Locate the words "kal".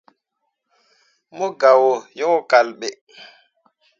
2.49-2.67